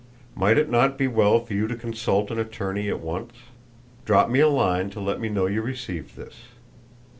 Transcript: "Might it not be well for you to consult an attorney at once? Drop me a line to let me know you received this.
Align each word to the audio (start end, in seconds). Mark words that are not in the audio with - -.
"Might 0.33 0.57
it 0.57 0.67
not 0.71 0.97
be 0.97 1.07
well 1.07 1.39
for 1.45 1.53
you 1.53 1.67
to 1.67 1.75
consult 1.75 2.31
an 2.31 2.39
attorney 2.39 2.89
at 2.89 2.99
once? 3.01 3.33
Drop 4.03 4.31
me 4.31 4.39
a 4.39 4.49
line 4.49 4.89
to 4.89 4.99
let 4.99 5.19
me 5.19 5.29
know 5.29 5.45
you 5.45 5.61
received 5.61 6.15
this. 6.15 6.37